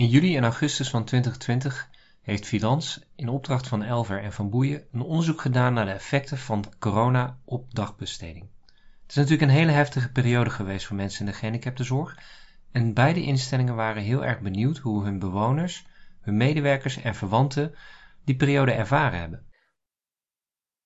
[0.00, 1.90] In juli en augustus van 2020
[2.20, 6.38] heeft Filans in opdracht van Elver en Van Boeien een onderzoek gedaan naar de effecten
[6.38, 8.50] van corona op dagbesteding.
[9.02, 12.18] Het is natuurlijk een hele heftige periode geweest voor mensen in de gehandicaptenzorg
[12.72, 15.86] en beide instellingen waren heel erg benieuwd hoe hun bewoners,
[16.20, 17.74] hun medewerkers en verwanten
[18.24, 19.46] die periode ervaren hebben.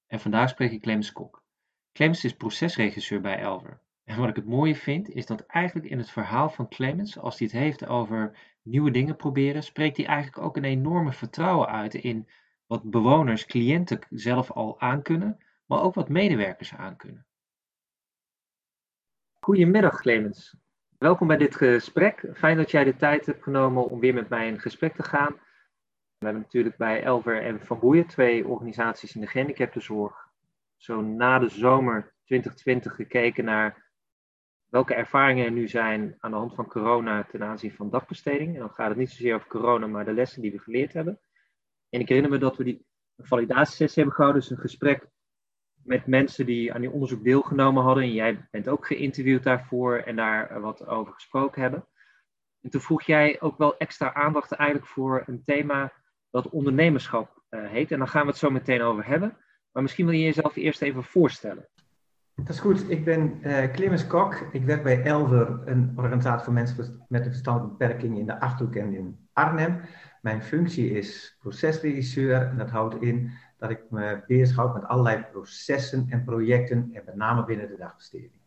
[0.06, 1.44] En vandaag spreek ik Clemens Kok.
[1.92, 3.80] Clemens is procesregisseur bij Elver.
[4.16, 7.46] Wat ik het mooie vind, is dat eigenlijk in het verhaal van Clemens, als hij
[7.46, 12.28] het heeft over nieuwe dingen proberen, spreekt hij eigenlijk ook een enorme vertrouwen uit in
[12.66, 17.26] wat bewoners, cliënten zelf al aankunnen, maar ook wat medewerkers aankunnen.
[19.40, 20.56] Goedemiddag Clemens.
[20.98, 22.30] Welkom bij dit gesprek.
[22.34, 25.32] Fijn dat jij de tijd hebt genomen om weer met mij in gesprek te gaan.
[26.18, 30.28] We hebben natuurlijk bij Elver en Van Boeien, twee organisaties in de gehandicaptenzorg,
[30.76, 33.83] zo na de zomer 2020 gekeken naar
[34.74, 38.54] welke ervaringen er nu zijn aan de hand van corona ten aanzien van dagbesteding.
[38.54, 41.20] En dan gaat het niet zozeer over corona, maar de lessen die we geleerd hebben.
[41.88, 45.06] En ik herinner me dat we die validatiesessie hebben gehouden, dus een gesprek
[45.82, 48.02] met mensen die aan die onderzoek deelgenomen hadden.
[48.02, 51.86] En jij bent ook geïnterviewd daarvoor en daar wat over gesproken hebben.
[52.60, 55.92] En toen vroeg jij ook wel extra aandacht eigenlijk voor een thema
[56.30, 57.90] dat ondernemerschap uh, heet.
[57.92, 59.36] En daar gaan we het zo meteen over hebben.
[59.72, 61.68] Maar misschien wil je jezelf eerst even voorstellen.
[62.34, 62.90] Dat is goed.
[62.90, 64.34] Ik ben uh, Clemens Kok.
[64.52, 68.74] Ik werk bij Elver, een organisatie voor mensen met een verstandelijke beperking in de Achterhoek
[68.74, 69.80] en in Arnhem.
[70.22, 76.06] Mijn functie is procesregisseur en dat houdt in dat ik me bezighoud met allerlei processen
[76.08, 78.42] en projecten en met name binnen de dagbesteding.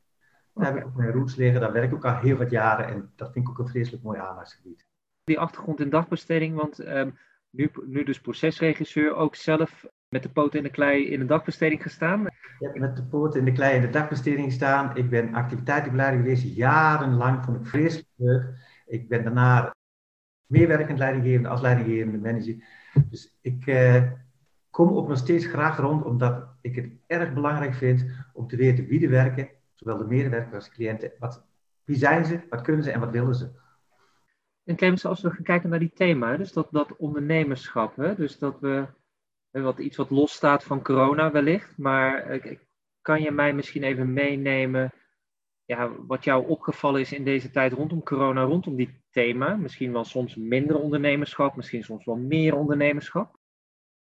[0.54, 2.88] Daar heb ik ook mijn roots liggen, daar werk ik ook al heel wat jaren
[2.88, 4.86] en dat vind ik ook een vreselijk mooi aandachtsgebied.
[5.24, 7.18] Die achtergrond in dagbesteding, want um,
[7.50, 11.82] nu, nu dus procesregisseur, ook zelf met de poten in de klei in de dagbesteding
[11.82, 12.26] gestaan?
[12.26, 14.98] Ik heb met de poten in de klei in de dagbesteding gestaan.
[14.98, 18.44] Ik ben activiteitenbegeleider geweest, jarenlang, vond ik vreselijk leuk.
[18.86, 19.76] Ik ben daarna
[20.46, 22.56] meewerkend leidinggevende als leidinggevende manager.
[23.10, 24.04] Dus ik eh,
[24.70, 28.86] kom ook nog steeds graag rond, omdat ik het erg belangrijk vind om te weten
[28.86, 31.12] wie er werken, zowel de medewerkers als de cliënten.
[31.20, 31.46] Wat,
[31.84, 33.50] wie zijn ze, wat kunnen ze en wat willen ze?
[34.64, 38.16] En Clemens, als we gaan kijken naar die thema, dus dat, dat ondernemerschap, hè?
[38.16, 38.88] dus dat we
[39.62, 41.78] wat, iets wat losstaat van corona wellicht.
[41.78, 42.58] Maar eh,
[43.02, 44.94] kan je mij misschien even meenemen
[45.66, 49.56] ja, wat jou opgevallen is in deze tijd rondom corona, rondom die thema?
[49.56, 53.36] Misschien wel soms minder ondernemerschap, misschien soms wel meer ondernemerschap?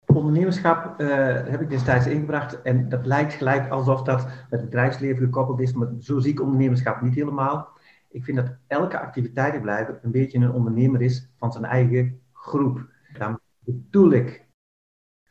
[0.05, 1.07] Ondernemerschap uh,
[1.47, 5.87] heb ik destijds ingebracht en dat lijkt gelijk alsof dat het bedrijfsleven gekoppeld is, maar
[5.99, 7.79] zo zie ik ondernemerschap niet helemaal.
[8.09, 12.89] Ik vind dat elke activiteitenblijver een beetje een ondernemer is van zijn eigen groep.
[13.17, 14.45] Dan bedoel ik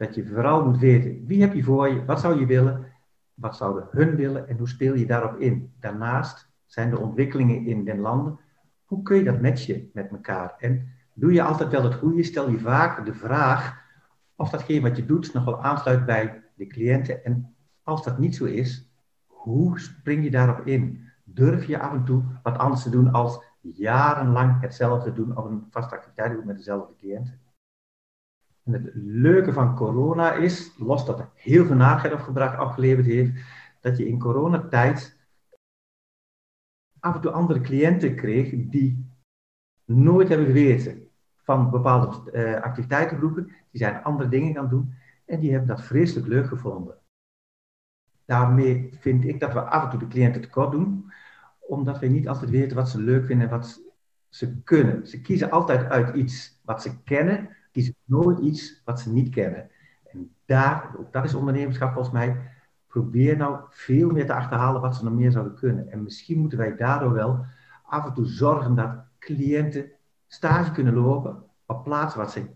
[0.01, 2.87] dat je vooral moet weten, wie heb je voor je, wat zou je willen,
[3.35, 5.73] wat zouden hun willen en hoe speel je daarop in.
[5.81, 8.39] Daarnaast zijn de ontwikkelingen in den landen,
[8.85, 10.55] hoe kun je dat matchen met elkaar?
[10.59, 13.79] En doe je altijd wel het goede, stel je vaak de vraag
[14.37, 17.25] of datgene wat je doet nog wel aansluit bij de cliënten.
[17.25, 18.91] En als dat niet zo is,
[19.27, 21.09] hoe spring je daarop in?
[21.25, 25.67] Durf je af en toe wat anders te doen als jarenlang hetzelfde doen of een
[25.71, 27.41] vaste activiteit doen met dezelfde cliënten?
[28.73, 33.33] Het leuke van corona is, los dat heel veel narigheid opgebracht, opgeleverd heeft,
[33.81, 35.19] dat je in coronatijd
[37.01, 39.11] af en toe andere cliënten kreeg die
[39.85, 43.45] nooit hebben geweten van bepaalde uh, activiteitengroepen.
[43.45, 44.95] Die zijn andere dingen gaan doen
[45.25, 46.99] en die hebben dat vreselijk leuk gevonden.
[48.25, 51.13] Daarmee vind ik dat we af en toe de cliënten tekort doen,
[51.59, 53.81] omdat we niet altijd weten wat ze leuk vinden en wat
[54.29, 55.07] ze kunnen.
[55.07, 59.71] Ze kiezen altijd uit iets wat ze kennen, kiezen nooit iets wat ze niet kennen.
[60.13, 62.37] En daar, ook dat is ondernemerschap volgens mij,
[62.87, 65.91] probeer nou veel meer te achterhalen wat ze nog meer zouden kunnen.
[65.91, 67.45] En misschien moeten wij daardoor wel
[67.83, 69.91] af en toe zorgen dat cliënten
[70.27, 72.47] stage kunnen lopen op plaatsen wat ze,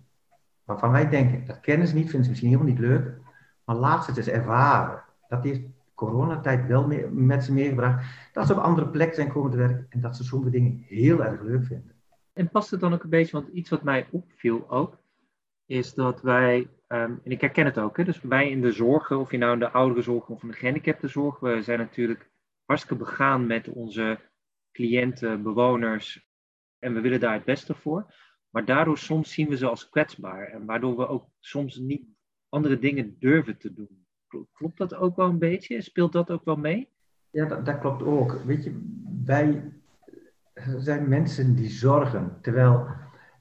[0.64, 3.12] waarvan wij denken, dat kennen ze niet, vinden ze misschien helemaal niet leuk,
[3.64, 5.02] maar laat ze het eens ervaren.
[5.28, 5.60] Dat heeft
[5.94, 10.00] coronatijd wel met ze meegebracht, dat ze op andere plekken zijn komen te werken en
[10.00, 11.92] dat ze sommige dingen heel erg leuk vinden.
[12.32, 14.96] En past het dan ook een beetje, want iets wat mij opviel ook,
[15.66, 19.18] is dat wij, ehm, en ik herken het ook, hè, dus wij in de zorgen,
[19.18, 22.30] of je nou in de ouderenzorg of in de gehandicaptenzorg, we zijn natuurlijk
[22.64, 24.18] hartstikke begaan met onze
[24.72, 26.28] cliënten, bewoners,
[26.78, 28.14] en we willen daar het beste voor.
[28.50, 32.06] Maar daardoor soms zien we ze als kwetsbaar, en waardoor we ook soms niet
[32.48, 34.06] andere dingen durven te doen.
[34.52, 35.82] Klopt dat ook wel een beetje?
[35.82, 36.88] Speelt dat ook wel mee?
[37.30, 38.32] Ja, dat, dat klopt ook.
[38.44, 38.80] Weet je,
[39.24, 39.72] wij
[40.76, 42.86] zijn mensen die zorgen, terwijl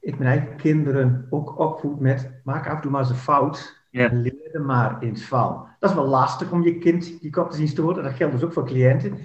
[0.04, 3.86] ik mijn eigen kinderen ook opvoed met maak af en toe maar eens een fout
[3.90, 5.68] en leer er maar eens van.
[5.78, 8.42] Dat is wel lastig om je kind die kop te zien stoten, dat geldt dus
[8.42, 9.18] ook voor cliënten.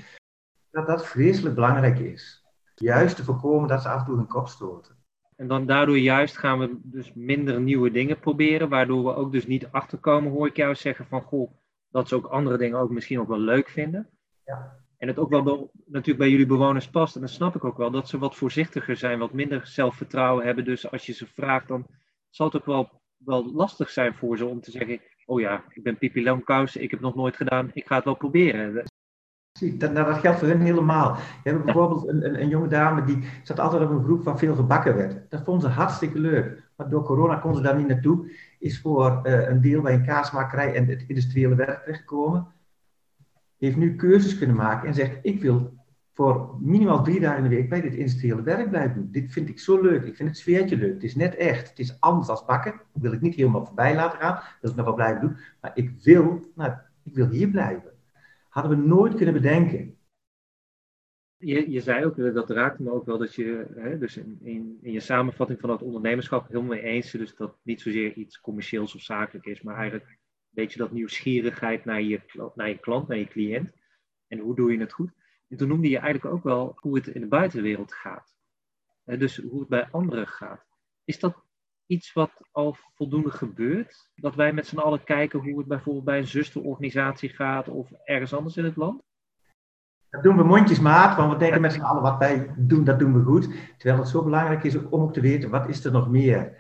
[0.72, 2.46] Dat dat vreselijk belangrijk is.
[2.76, 4.96] Juist te voorkomen dat ze af en toe hun kop stoten.
[5.36, 9.48] En dan daardoor juist gaan we dus minder nieuwe dingen proberen, waardoor we ook dus
[9.48, 11.52] niet achterkomen, hoor ik jou zeggen van, goh,
[11.90, 14.10] dat ze ook andere dingen ook misschien ook wel leuk vinden.
[14.46, 14.78] Ja.
[15.00, 17.16] En het ook wel natuurlijk bij jullie bewoners past.
[17.16, 20.66] En dan snap ik ook wel dat ze wat voorzichtiger zijn, wat minder zelfvertrouwen hebben.
[20.66, 21.86] Dus als je ze vraagt, dan
[22.30, 25.84] zal het ook wel, wel lastig zijn voor ze om te zeggen: Oh ja, ik
[25.84, 28.74] ben Pipi Langkous, ik heb nog nooit gedaan, ik ga het wel proberen.
[29.78, 31.13] Dat, nou, dat geldt voor hen helemaal.
[31.13, 34.38] We hebben bijvoorbeeld een, een, een, jonge dame die zat altijd op een groep waar
[34.38, 35.30] veel gebakken werd.
[35.30, 36.69] Dat vond ze hartstikke leuk.
[36.75, 38.31] Maar door corona kon ze daar niet naartoe.
[38.60, 42.48] Is voor uh, een deel bij een kaasmakerij en het industriële werk terechtgekomen
[43.60, 45.78] heeft nu keuzes kunnen maken en zegt: Ik wil
[46.14, 49.12] voor minimaal drie dagen in de week bij dit industriële werk blijven doen.
[49.12, 50.04] Dit vind ik zo leuk.
[50.04, 50.94] Ik vind het sfeertje leuk.
[50.94, 51.70] Het is net echt.
[51.70, 52.72] Het is anders als bakken.
[52.72, 54.36] Dat wil ik niet helemaal voorbij laten gaan.
[54.36, 55.38] Dat wil ik nog wel blijven doen.
[55.62, 56.74] Maar ik wil, nou,
[57.04, 57.92] ik wil hier blijven.
[58.50, 59.98] Hadden we nooit kunnen bedenken.
[61.38, 64.78] Je, je zei ook, dat raakte me ook wel, dat je hè, dus in, in,
[64.82, 68.96] in, je samenvatting van dat ondernemerschap helemaal mee eens dus dat niet zozeer iets commercieels
[68.96, 70.19] of zakelijk is, maar eigenlijk
[70.60, 72.22] beetje dat nieuwsgierigheid naar je,
[72.56, 73.72] naar je klant, naar je cliënt.
[74.28, 75.12] En hoe doe je het goed?
[75.48, 78.38] En toen noemde je eigenlijk ook wel hoe het in de buitenwereld gaat.
[79.04, 80.66] Dus hoe het bij anderen gaat.
[81.04, 81.36] Is dat
[81.86, 84.10] iets wat al voldoende gebeurt?
[84.16, 88.34] Dat wij met z'n allen kijken hoe het bijvoorbeeld bij een zusterorganisatie gaat of ergens
[88.34, 89.02] anders in het land?
[90.10, 93.14] Dat doen we mondjesmaat, want we denken met z'n allen wat wij doen, dat doen
[93.14, 93.50] we goed.
[93.78, 96.58] Terwijl het zo belangrijk is om ook te weten, wat is er nog meer?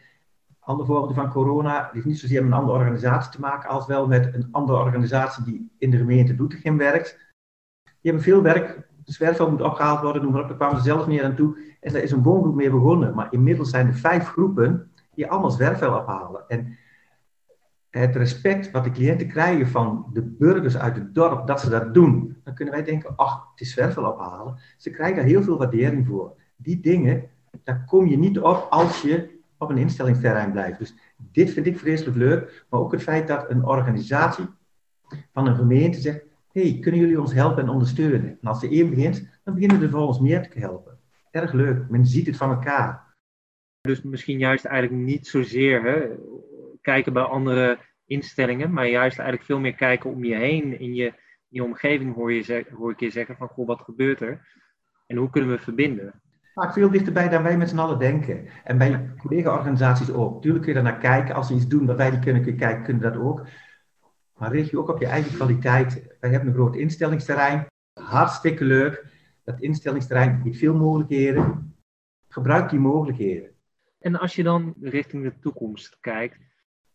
[0.69, 4.07] Ander voorbeeld van corona heeft niet zozeer met een andere organisatie te maken, als wel
[4.07, 7.17] met een andere organisatie die in de gemeente Doetinchem werkt.
[7.83, 10.83] Die hebben veel werk, de zwerfvuil moet opgehaald worden, noem maar op, daar kwamen ze
[10.83, 11.57] zelf meer aan toe.
[11.79, 13.15] En daar is een woongroep mee begonnen.
[13.15, 16.43] Maar inmiddels zijn er vijf groepen die allemaal zwerfvuil ophalen.
[16.47, 16.77] En
[17.89, 21.93] het respect wat de cliënten krijgen van de burgers uit het dorp, dat ze dat
[21.93, 24.59] doen, dan kunnen wij denken, ach, het is zwerfvuil ophalen.
[24.77, 26.33] Ze krijgen daar heel veel waardering voor.
[26.55, 27.29] Die dingen,
[27.63, 30.79] daar kom je niet op als je op een instellingsterrein blijft.
[30.79, 34.45] Dus dit vind ik vreselijk leuk, maar ook het feit dat een organisatie
[35.31, 38.37] van een gemeente zegt, hey, kunnen jullie ons helpen en ondersteunen?
[38.41, 40.99] En als de een begint, dan beginnen er volgens meer te helpen.
[41.31, 43.15] Erg leuk, men ziet het van elkaar.
[43.81, 46.07] Dus misschien juist eigenlijk niet zozeer hè,
[46.81, 51.05] kijken bij andere instellingen, maar juist eigenlijk veel meer kijken om je heen, in je,
[51.05, 51.13] in
[51.49, 54.47] je omgeving hoor, je, hoor ik je zeggen van, goh, wat gebeurt er?
[55.07, 56.21] En hoe kunnen we verbinden?
[56.53, 58.47] Vaak veel dichterbij dan wij met z'n allen denken.
[58.63, 60.41] En bij collega-organisaties ook.
[60.41, 61.35] Tuurlijk kun je daar naar kijken.
[61.35, 63.47] Als ze iets doen wat wij niet kunnen, kun je kijken, kunnen dat ook.
[64.37, 66.15] Maar richt je ook op je eigen kwaliteit.
[66.19, 67.65] Wij hebben een groot instellingsterrein.
[67.93, 69.05] Hartstikke leuk.
[69.43, 71.75] Dat instellingsterrein biedt veel mogelijkheden.
[72.27, 73.49] Gebruik die mogelijkheden.
[73.99, 76.37] En als je dan richting de toekomst kijkt,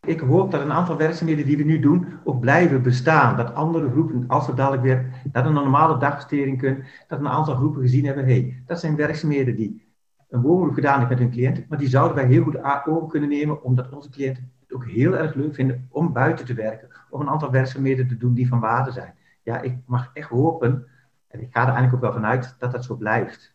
[0.06, 3.36] ik hoop dat een aantal werkzaamheden die we nu doen ook blijven bestaan.
[3.36, 7.54] Dat andere groepen, als we dadelijk weer naar een normale dagbesteding kunnen, dat een aantal
[7.54, 9.82] groepen gezien hebben, hey, dat zijn werkzaamheden die
[10.28, 13.28] een woongroep gedaan heeft met hun cliënten, maar die zouden wij heel goed over kunnen
[13.28, 17.20] nemen, omdat onze cliënten het ook heel erg leuk vinden om buiten te werken, of
[17.20, 19.14] een aantal werkzaamheden te doen die van waarde zijn.
[19.42, 20.86] Ja, ik mag echt hopen,
[21.28, 23.54] en ik ga er eigenlijk ook wel vanuit, dat dat zo blijft.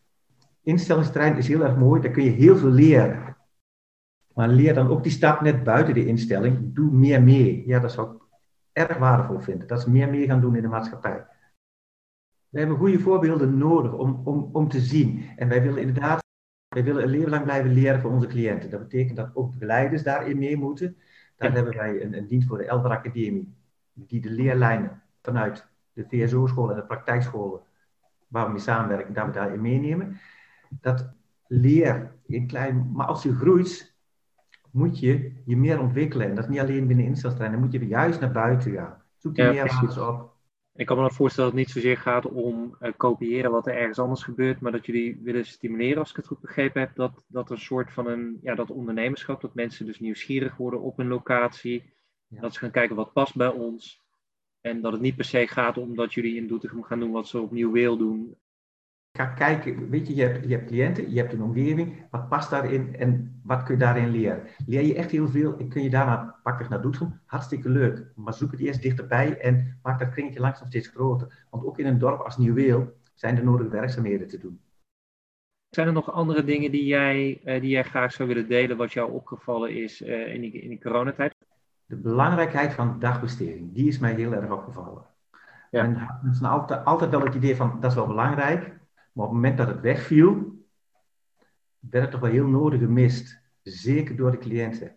[0.63, 3.38] Instellingsterrein is heel erg mooi, daar kun je heel veel leren.
[4.39, 6.75] Maar leer dan ook die stap net buiten de instelling.
[6.75, 7.63] Doe meer mee.
[7.65, 8.21] Ja, dat zou ik
[8.71, 9.68] erg waardevol vinden.
[9.68, 11.25] Dat ze meer mee gaan doen in de maatschappij.
[12.50, 15.25] We hebben goede voorbeelden nodig om, om, om te zien.
[15.36, 16.24] En wij willen inderdaad
[16.68, 18.69] wij willen een leven lang blijven leren voor onze cliënten.
[18.69, 20.98] Dat betekent dat ook begeleiders daarin mee moeten.
[21.36, 23.53] Daar hebben wij een, een dienst voor de Elder Academie,
[23.93, 27.62] die de leerlijnen vanuit de VSO-scholen en de praktijkscholen,
[28.27, 30.19] waar we mee samenwerken, daar we daarin meenemen.
[30.69, 31.10] Dat
[31.48, 33.98] leer in klein, maar als je groeit,
[34.71, 36.27] moet je je meer ontwikkelen.
[36.27, 39.01] En dat is niet alleen binnen instelstrein, dan moet je juist naar buiten gaan.
[39.17, 40.38] Zoek die ja, meerwaardes op.
[40.73, 43.75] Ik kan me dan voorstellen dat het niet zozeer gaat om uh, kopiëren wat er
[43.75, 47.25] ergens anders gebeurt, maar dat jullie willen stimuleren, als ik het goed begrepen heb, dat,
[47.27, 51.07] dat een soort van een, ja, dat ondernemerschap, dat mensen dus nieuwsgierig worden op een
[51.07, 51.93] locatie,
[52.27, 54.01] dat ze gaan kijken wat past bij ons.
[54.61, 57.27] En dat het niet per se gaat om dat jullie in Doetinchem gaan doen wat
[57.27, 58.35] ze opnieuw wil doen.
[59.19, 62.49] Ga kijken, weet je, je hebt, je hebt cliënten, je hebt een omgeving, wat past
[62.49, 64.43] daarin en wat kun je daarin leren?
[64.65, 68.05] Leer je echt heel veel en kun je daarna pakken naar Doetinchem, hartstikke leuk.
[68.15, 71.45] Maar zoek het eerst dichterbij en maak dat kringetje langzaam steeds groter.
[71.49, 74.59] Want ook in een dorp als Nieuweel zijn er nodige werkzaamheden te doen.
[75.69, 78.93] Zijn er nog andere dingen die jij, eh, die jij graag zou willen delen, wat
[78.93, 81.35] jou opgevallen is uh, in, die, in die coronatijd?
[81.85, 85.03] De belangrijkheid van dagbesteding, die is mij heel erg opgevallen.
[85.71, 85.83] Ja.
[85.83, 88.77] En mensen altijd, altijd wel het idee van, dat is wel belangrijk,
[89.19, 90.63] maar op het moment dat het wegviel,
[91.79, 93.41] werd het toch wel heel nodig gemist.
[93.61, 94.95] Zeker door de cliënten.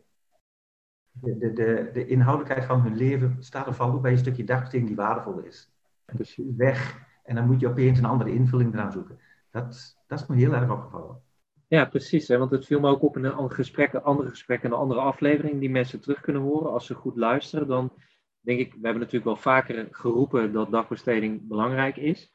[1.11, 4.45] De, de, de, de inhoudelijkheid van hun leven staat er valt ook bij een stukje
[4.45, 5.73] dagbesteding die waardevol is.
[6.13, 9.19] Dus weg en dan moet je opeens een andere invulling eraan zoeken.
[9.51, 11.23] Dat, dat is me heel erg opgevallen.
[11.69, 12.29] Ja, precies.
[12.29, 12.39] Hè?
[12.39, 15.01] Want het viel me ook op in een andere gesprek, andere gesprekken en een andere
[15.01, 16.73] aflevering die mensen terug kunnen horen.
[16.73, 17.93] Als ze goed luisteren, dan
[18.41, 22.33] denk ik, we hebben natuurlijk wel vaker geroepen dat dagbesteding belangrijk is.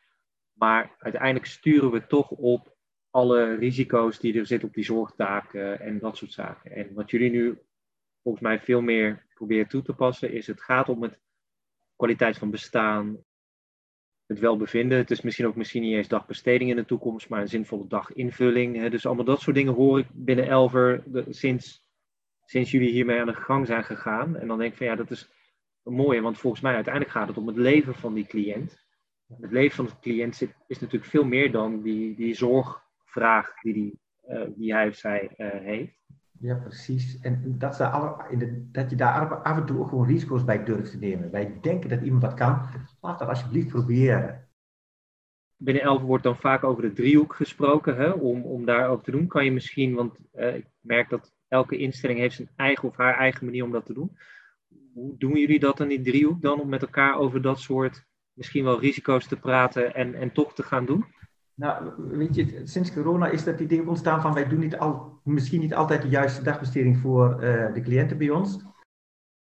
[0.57, 2.75] Maar uiteindelijk sturen we toch op
[3.09, 6.71] alle risico's die er zitten op die zorgtaken en dat soort zaken.
[6.71, 7.59] En wat jullie nu
[8.21, 11.19] volgens mij veel meer proberen toe te passen, is het gaat om het
[11.95, 13.23] kwaliteit van bestaan,
[14.25, 14.97] het welbevinden.
[14.97, 18.89] Het is misschien ook misschien niet eens dagbesteding in de toekomst, maar een zinvolle daginvulling.
[18.89, 21.85] Dus allemaal dat soort dingen hoor ik binnen Elver sinds,
[22.45, 24.37] sinds jullie hiermee aan de gang zijn gegaan.
[24.37, 25.29] En dan denk ik van ja, dat is
[25.83, 28.86] mooi, want volgens mij uiteindelijk gaat het om het leven van die cliënt.
[29.27, 33.73] Het leven van de cliënt zit, is natuurlijk veel meer dan die, die zorgvraag die,
[33.73, 35.95] die, uh, die hij of zij uh, heeft.
[36.39, 37.19] Ja, precies.
[37.19, 37.77] En dat,
[38.71, 41.31] dat je daar af en toe ook gewoon risico's bij durft te nemen.
[41.31, 42.61] Wij denken dat iemand dat kan.
[43.01, 44.47] Laat dat alsjeblieft proberen.
[45.55, 47.95] Binnen Elf wordt dan vaak over de driehoek gesproken.
[47.95, 48.09] Hè?
[48.09, 51.77] Om, om daar ook te doen, kan je misschien, want uh, ik merk dat elke
[51.77, 54.17] instelling heeft zijn eigen of haar eigen manier om dat te doen.
[54.93, 56.59] Hoe doen jullie dat dan in die driehoek dan?
[56.59, 58.06] Om met elkaar over dat soort
[58.37, 61.05] misschien wel risico's te praten en, en toch te gaan doen?
[61.53, 65.59] Nou, weet je, sinds corona is dat idee ontstaan van wij doen niet al, misschien
[65.59, 68.65] niet altijd de juiste dagbesteding voor uh, de cliënten bij ons.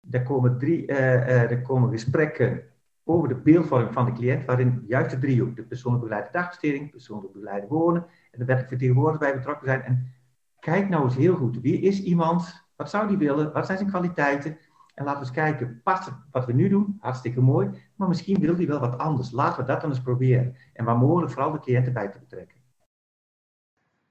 [0.10, 2.64] Er komen, drie, uh, uh, er komen gesprekken
[3.04, 7.34] over de beeldvorming van de cliënt, waarin juist de driehoek, de persoonlijk begeleide dagbesteding, persoonlijk
[7.34, 9.82] begeleide wonen en de wettelijk bij betrokken zijn.
[9.82, 10.14] En
[10.60, 13.90] kijk nou eens heel goed, wie is iemand, wat zou die willen, wat zijn zijn
[13.90, 14.58] kwaliteiten
[14.94, 16.98] en laten we eens kijken, past wat we nu doen?
[17.00, 17.70] Hartstikke mooi.
[17.96, 19.32] Maar misschien wil hij wel wat anders.
[19.32, 20.56] Laten we dat dan eens proberen.
[20.74, 22.58] En waar mogelijk vooral de cliënten bij te betrekken.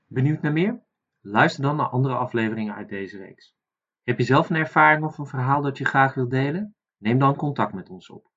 [0.07, 0.83] Benieuwd naar meer?
[1.21, 3.55] Luister dan naar andere afleveringen uit deze reeks.
[4.03, 6.75] Heb je zelf een ervaring of een verhaal dat je graag wilt delen?
[6.97, 8.30] Neem dan contact met ons op.